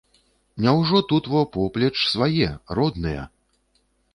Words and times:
Няўжо 0.63 1.01
тут 1.11 1.29
во, 1.35 1.43
поплеч, 1.57 1.91
свае, 2.15 2.49
родныя? 2.81 3.31